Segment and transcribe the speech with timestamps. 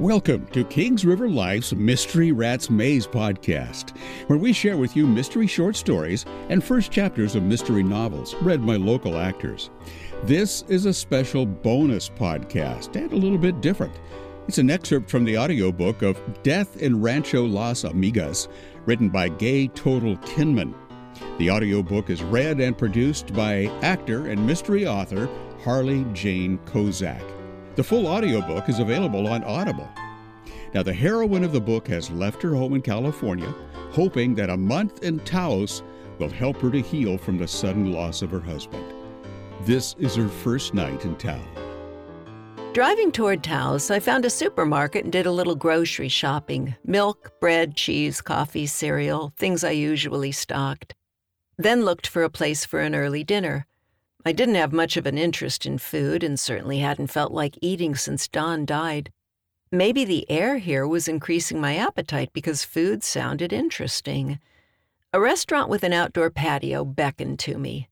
[0.00, 3.94] Welcome to Kings River Life's Mystery Rats Maze podcast,
[4.28, 8.64] where we share with you mystery short stories and first chapters of mystery novels read
[8.66, 9.68] by local actors.
[10.22, 13.92] This is a special bonus podcast and a little bit different.
[14.48, 18.48] It's an excerpt from the audiobook of Death in Rancho Las Amigas,
[18.86, 20.72] written by Gay Toltl Kinman.
[21.36, 25.28] The audiobook is read and produced by actor and mystery author
[25.62, 27.39] Harley Jane Kozak.
[27.80, 29.88] The full audiobook is available on Audible.
[30.74, 33.50] Now, the heroine of the book has left her home in California,
[33.90, 35.82] hoping that a month in Taos
[36.18, 38.84] will help her to heal from the sudden loss of her husband.
[39.62, 41.48] This is her first night in town.
[42.74, 47.76] Driving toward Taos, I found a supermarket and did a little grocery shopping milk, bread,
[47.76, 50.94] cheese, coffee, cereal, things I usually stocked.
[51.56, 53.66] Then looked for a place for an early dinner.
[54.24, 57.94] I didn't have much of an interest in food and certainly hadn't felt like eating
[57.94, 59.10] since Don died.
[59.72, 64.38] Maybe the air here was increasing my appetite because food sounded interesting.
[65.12, 67.88] A restaurant with an outdoor patio beckoned to me.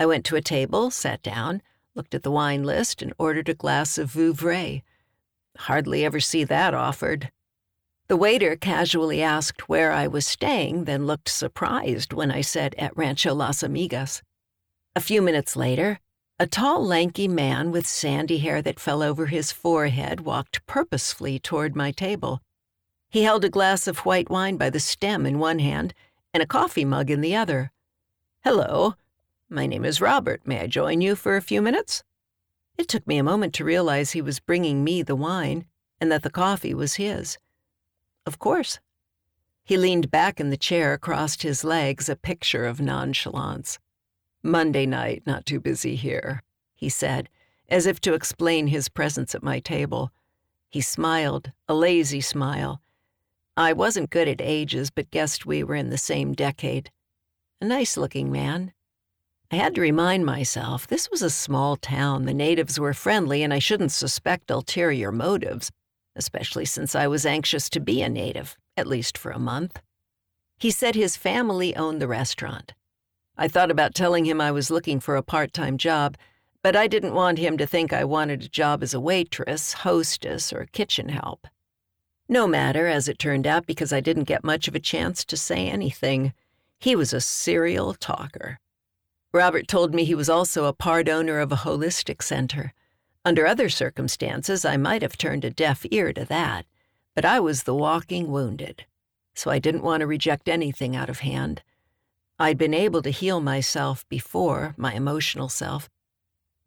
[0.00, 1.62] I went to a table, sat down,
[1.94, 4.82] looked at the wine list, and ordered a glass of Vouvray.
[5.58, 7.30] Hardly ever see that offered.
[8.08, 12.96] The waiter casually asked where I was staying, then looked surprised when I said at
[12.96, 14.22] Rancho Las Amigas.
[14.96, 16.00] A few minutes later,
[16.40, 21.74] a tall, lanky man with sandy hair that fell over his forehead walked purposefully toward
[21.74, 22.40] my table.
[23.08, 25.94] He held a glass of white wine by the stem in one hand
[26.32, 27.72] and a coffee mug in the other.
[28.44, 28.94] Hello,
[29.48, 30.42] my name is Robert.
[30.46, 32.04] May I join you for a few minutes?
[32.76, 35.64] It took me a moment to realize he was bringing me the wine
[36.00, 37.38] and that the coffee was his.
[38.26, 38.78] Of course.
[39.64, 43.78] He leaned back in the chair, crossed his legs, a picture of nonchalance.
[44.42, 46.42] Monday night, not too busy here,
[46.74, 47.28] he said,
[47.68, 50.10] as if to explain his presence at my table.
[50.70, 52.80] He smiled, a lazy smile.
[53.56, 56.90] I wasn't good at ages, but guessed we were in the same decade.
[57.60, 58.72] A nice looking man.
[59.50, 63.52] I had to remind myself this was a small town, the natives were friendly, and
[63.52, 65.72] I shouldn't suspect ulterior motives,
[66.14, 69.80] especially since I was anxious to be a native, at least for a month.
[70.58, 72.74] He said his family owned the restaurant.
[73.40, 76.16] I thought about telling him I was looking for a part time job,
[76.60, 80.52] but I didn't want him to think I wanted a job as a waitress, hostess,
[80.52, 81.46] or kitchen help.
[82.28, 85.36] No matter, as it turned out, because I didn't get much of a chance to
[85.36, 86.34] say anything.
[86.80, 88.58] He was a serial talker.
[89.32, 92.74] Robert told me he was also a part owner of a holistic center.
[93.24, 96.66] Under other circumstances, I might have turned a deaf ear to that,
[97.14, 98.84] but I was the walking wounded,
[99.34, 101.62] so I didn't want to reject anything out of hand.
[102.40, 105.88] I'd been able to heal myself before, my emotional self.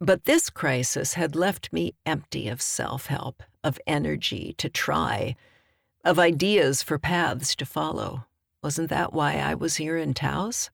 [0.02, 5.36] But this crisis had left me empty of self help, of energy to try,
[6.04, 8.26] of ideas for paths to follow.
[8.62, 10.70] Wasn't that why I was here in Taos?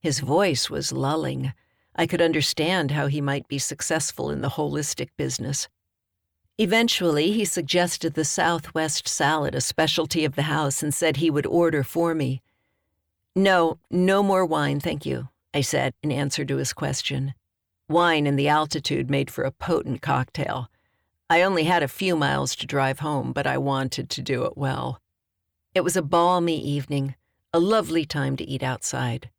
[0.00, 1.52] His voice was lulling.
[1.96, 5.68] I could understand how he might be successful in the holistic business.
[6.58, 11.46] Eventually, he suggested the Southwest salad, a specialty of the house, and said he would
[11.46, 12.42] order for me.
[13.38, 17.34] No, no more wine, thank you, I said in answer to his question.
[17.88, 20.68] Wine in the altitude made for a potent cocktail.
[21.30, 24.58] I only had a few miles to drive home, but I wanted to do it
[24.58, 25.00] well.
[25.72, 27.14] It was a balmy evening,
[27.52, 29.30] a lovely time to eat outside.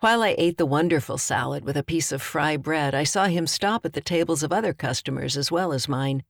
[0.00, 3.46] While I ate the wonderful salad with a piece of fry bread, I saw him
[3.46, 6.24] stop at the tables of other customers as well as mine.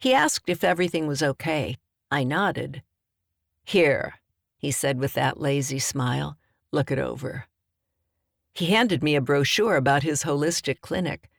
[0.00, 1.76] He asked if everything was okay.
[2.10, 2.82] I nodded.
[3.62, 4.14] Here,
[4.56, 6.36] he said with that lazy smile.
[6.70, 7.46] Look it over.
[8.52, 11.30] He handed me a brochure about his holistic clinic.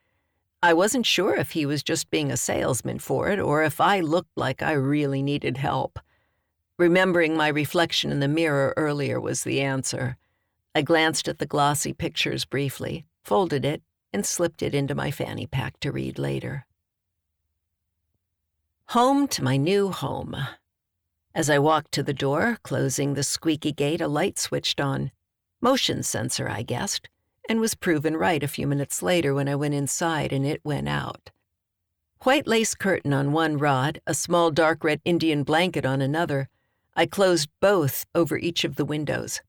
[0.64, 4.00] I wasn't sure if he was just being a salesman for it or if I
[4.00, 6.00] looked like I really needed help.
[6.78, 10.18] Remembering my reflection in the mirror earlier was the answer.
[10.74, 13.82] I glanced at the glossy pictures briefly, folded it,
[14.14, 16.66] and slipped it into my fanny pack to read later.
[18.88, 20.36] Home to my new home.
[21.36, 25.12] As I walked to the door, closing the squeaky gate, a light switched on.
[25.62, 27.10] Motion sensor, I guessed,
[27.50, 30.88] and was proven right a few minutes later when I went inside and it went
[30.88, 31.32] out.
[32.24, 36.48] White lace curtain on one rod, a small dark red Indian blanket on another.
[36.96, 39.42] I closed both over each of the windows.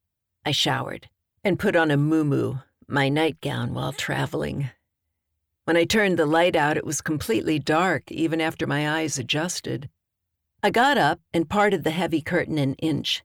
[0.45, 1.09] I showered
[1.45, 4.71] and put on a muumuu, my nightgown, while traveling.
[5.65, 9.89] When I turned the light out, it was completely dark, even after my eyes adjusted.
[10.63, 13.23] I got up and parted the heavy curtain an inch.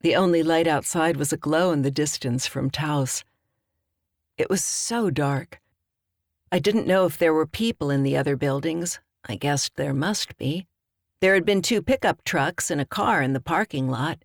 [0.00, 3.24] The only light outside was a glow in the distance from Taos.
[4.36, 5.60] It was so dark.
[6.52, 9.00] I didn't know if there were people in the other buildings.
[9.28, 10.66] I guessed there must be.
[11.20, 14.18] There had been two pickup trucks and a car in the parking lot.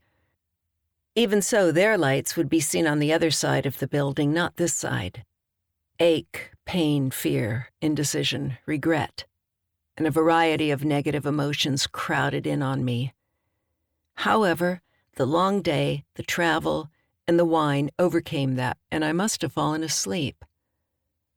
[1.15, 4.57] Even so, their lights would be seen on the other side of the building, not
[4.57, 5.25] this side.
[5.99, 9.25] Ache, pain, fear, indecision, regret,
[9.97, 13.13] and a variety of negative emotions crowded in on me.
[14.15, 14.81] However,
[15.15, 16.89] the long day, the travel,
[17.27, 20.43] and the wine overcame that, and I must have fallen asleep.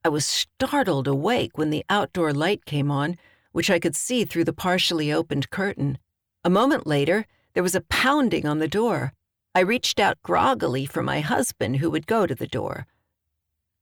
[0.05, 3.17] I was startled awake when the outdoor light came on,
[3.53, 5.99] which I could see through the partially opened curtain.
[6.45, 9.13] A moment later, there was a pounding on the door.
[9.55, 12.87] I reached out groggily for my husband, who would go to the door.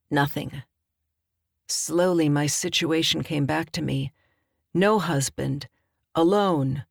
[0.09, 0.63] Nothing.
[1.67, 4.11] Slowly, my situation came back to me.
[4.73, 5.67] No husband,
[6.13, 6.85] alone.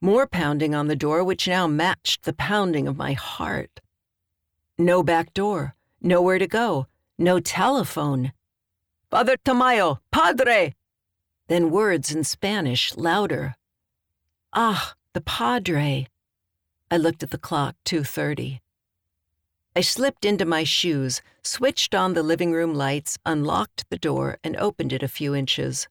[0.00, 3.80] More pounding on the door, which now matched the pounding of my heart.
[4.78, 6.86] No back door, nowhere to go,
[7.18, 8.32] no telephone.
[9.10, 10.74] Father Tamayo, Padre!
[11.48, 13.54] Then words in Spanish, louder.
[14.52, 16.08] Ah, the Padre.
[16.90, 18.60] I looked at the clock, 2:30.
[19.74, 24.56] I slipped into my shoes, switched on the living room lights, unlocked the door, and
[24.56, 25.88] opened it a few inches.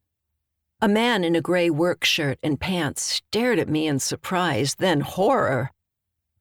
[0.82, 5.02] A man in a gray work shirt and pants stared at me in surprise, then
[5.02, 5.72] horror.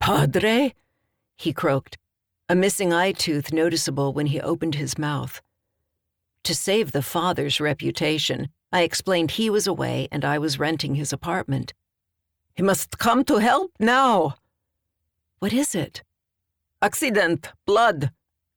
[0.01, 0.75] Padre?
[1.37, 1.97] he croaked,
[2.49, 5.41] a missing eye tooth noticeable when he opened his mouth.
[6.43, 11.13] To save the father's reputation, I explained he was away and I was renting his
[11.13, 11.73] apartment.
[12.57, 14.35] He must come to help now.
[15.39, 16.03] What is it?
[16.83, 18.11] Accident, blood.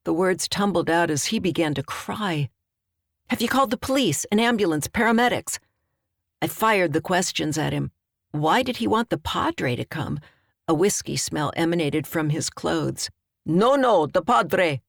[0.06, 2.50] The words tumbled out as he began to cry.
[3.30, 5.60] Have you called the police, an ambulance, paramedics?
[6.42, 7.92] I fired the questions at him.
[8.32, 10.20] Why did he want the padre to come?
[10.68, 13.10] A whiskey smell emanated from his clothes.
[13.46, 14.82] No, no, the padre.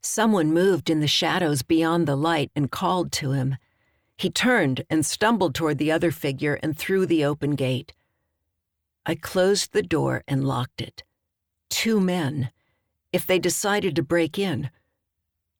[0.00, 3.56] Someone moved in the shadows beyond the light and called to him.
[4.16, 7.92] He turned and stumbled toward the other figure and through the open gate.
[9.06, 11.04] I closed the door and locked it
[11.72, 12.50] two men.
[13.12, 14.70] If they decided to break in,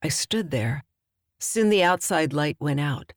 [0.02, 0.84] I stood there.
[1.40, 3.14] Soon the outside light went out.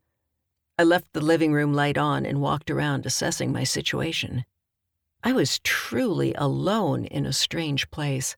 [0.78, 4.44] I left the living room light on and walked around assessing my situation.
[5.24, 8.36] I was truly alone in a strange place.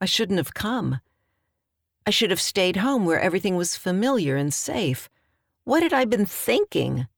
[0.00, 1.00] I shouldn't have come.
[2.06, 5.08] I should have stayed home where everything was familiar and safe.
[5.64, 7.08] What had I been thinking?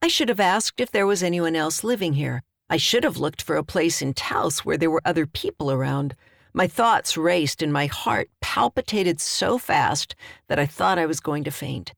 [0.00, 2.44] I should have asked if there was anyone else living here.
[2.70, 6.14] I should have looked for a place in Taos where there were other people around.
[6.54, 10.14] My thoughts raced and my heart palpitated so fast
[10.46, 11.92] that I thought I was going to faint.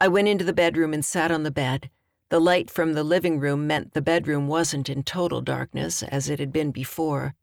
[0.00, 1.90] I went into the bedroom and sat on the bed.
[2.28, 6.38] The light from the living room meant the bedroom wasn't in total darkness as it
[6.38, 7.34] had been before.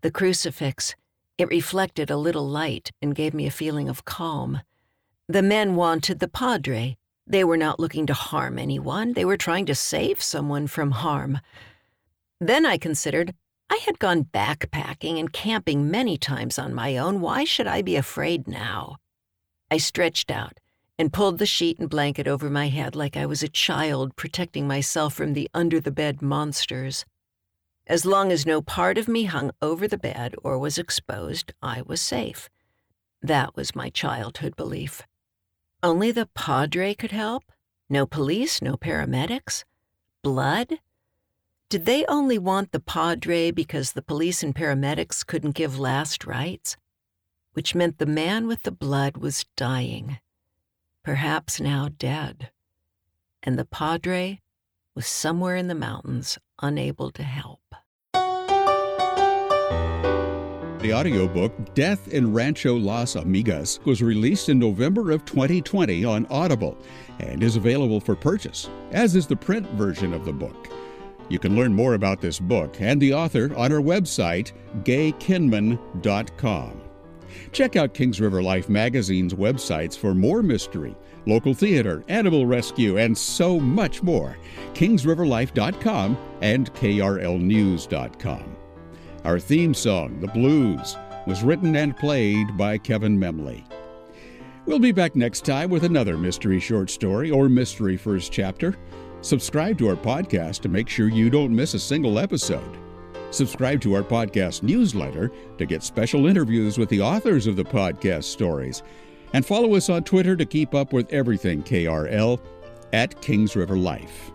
[0.00, 0.94] The crucifix,
[1.36, 4.60] it reflected a little light and gave me a feeling of calm.
[5.28, 6.96] The men wanted the padre.
[7.26, 11.40] They were not looking to harm anyone, they were trying to save someone from harm.
[12.40, 13.34] Then I considered
[13.68, 17.20] I had gone backpacking and camping many times on my own.
[17.20, 18.96] Why should I be afraid now?
[19.70, 20.58] I stretched out
[21.02, 24.68] and pulled the sheet and blanket over my head like I was a child protecting
[24.68, 27.04] myself from the under the bed monsters.
[27.88, 31.82] As long as no part of me hung over the bed or was exposed, I
[31.82, 32.48] was safe.
[33.20, 35.02] That was my childhood belief.
[35.82, 37.42] Only the padre could help?
[37.90, 39.64] No police, no paramedics?
[40.22, 40.78] Blood?
[41.68, 46.76] Did they only want the padre because the police and paramedics couldn't give last rites?
[47.54, 50.18] Which meant the man with the blood was dying,
[51.04, 52.50] perhaps now dead,
[53.42, 54.40] and the padre
[54.94, 57.60] was somewhere in the mountains, unable to help.
[60.82, 66.76] The audiobook Death in Rancho Las Amigas was released in November of 2020 on Audible
[67.20, 70.68] and is available for purchase, as is the print version of the book.
[71.28, 76.80] You can learn more about this book and the author on our website, gaykinman.com.
[77.52, 80.96] Check out Kings River Life magazine's websites for more mystery,
[81.26, 84.36] local theater, animal rescue, and so much more.
[84.74, 88.56] KingsRiverLife.com and KRLNews.com.
[89.24, 90.96] Our theme song, The Blues,
[91.26, 93.64] was written and played by Kevin Memley.
[94.66, 98.76] We'll be back next time with another mystery short story or mystery first chapter.
[99.20, 102.78] Subscribe to our podcast to make sure you don't miss a single episode.
[103.32, 108.24] Subscribe to our podcast newsletter to get special interviews with the authors of the podcast
[108.24, 108.82] stories.
[109.32, 112.38] And follow us on Twitter to keep up with everything KRL
[112.92, 114.30] at Kings River Life.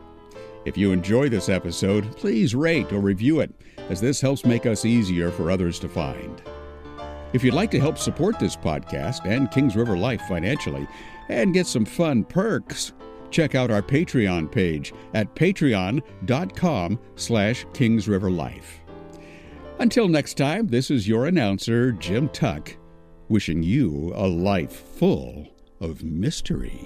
[0.66, 3.54] If you enjoy this episode, please rate or review it,
[3.90, 6.42] as this helps make us easier for others to find.
[7.34, 10.88] If you'd like to help support this podcast and Kings River Life financially
[11.30, 12.94] and get some fun perks,
[13.30, 18.87] check out our Patreon page at patreon.com slash kingsriverlife.
[19.80, 22.76] Until next time, this is your announcer, Jim Tuck,
[23.30, 25.48] wishing you a life full
[25.80, 26.84] of mystery.